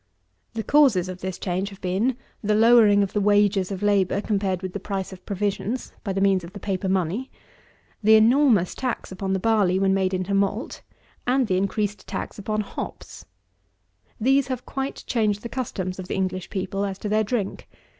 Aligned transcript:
The 0.55 0.63
causes 0.63 1.07
of 1.09 1.21
this 1.21 1.37
change 1.37 1.69
have 1.69 1.79
been 1.79 2.17
the 2.41 2.55
lowering 2.55 3.03
of 3.03 3.13
the 3.13 3.21
wages 3.21 3.71
of 3.71 3.83
labour, 3.83 4.19
compared 4.19 4.63
with 4.63 4.73
the 4.73 4.79
price 4.79 5.13
of 5.13 5.23
provisions, 5.27 5.93
by 6.03 6.11
the 6.11 6.19
means 6.21 6.43
of 6.43 6.53
the 6.53 6.59
paper 6.59 6.89
money; 6.89 7.29
the 8.01 8.15
enormous 8.15 8.73
tax 8.73 9.11
upon 9.11 9.33
the 9.33 9.39
barley 9.39 9.77
when 9.77 9.93
made 9.93 10.15
into 10.15 10.33
malt; 10.33 10.81
and 11.27 11.45
the 11.45 11.57
increased 11.57 12.07
tax 12.07 12.39
upon 12.39 12.61
hops. 12.61 13.25
These 14.19 14.47
have 14.47 14.65
quite 14.65 15.03
changed 15.05 15.43
the 15.43 15.49
customs 15.49 15.99
of 15.99 16.07
the 16.07 16.15
English 16.15 16.49
people 16.49 16.83
as 16.83 16.97
to 16.97 17.07
their 17.07 17.23
drink. 17.23 17.69